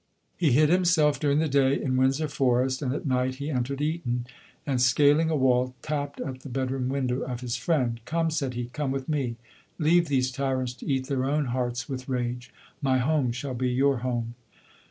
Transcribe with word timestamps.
He 0.35 0.53
hid 0.53 0.69
himself 0.69 1.19
during 1.19 1.37
the 1.37 1.47
day 1.47 1.79
in 1.79 1.95
Windsor 1.95 2.23
80 2.23 2.23
LODORE. 2.29 2.35
Forest, 2.35 2.81
and 2.81 2.91
at 2.91 3.05
night 3.05 3.35
he 3.35 3.51
entered 3.51 3.81
Eton, 3.81 4.25
and 4.65 4.81
seal 4.81 5.19
ing 5.19 5.29
a 5.29 5.35
wall, 5.35 5.75
tapped 5.83 6.19
at 6.19 6.39
the 6.39 6.49
bedroom 6.49 6.89
window 6.89 7.21
of 7.21 7.41
his 7.41 7.55
friend." 7.55 7.99
Come," 8.05 8.31
said 8.31 8.55
he, 8.55 8.61
u 8.63 8.69
come 8.73 8.89
with 8.89 9.07
me. 9.07 9.35
Leave 9.77 10.07
these 10.07 10.31
tyrants 10.31 10.73
to 10.77 10.87
eat 10.87 11.05
their 11.05 11.25
own 11.25 11.45
hearts 11.53 11.87
with 11.87 12.09
rage— 12.09 12.51
my 12.81 12.97
home 12.97 13.31
shall 13.31 13.53
be 13.53 13.69
your 13.69 13.97
home." 13.97 14.33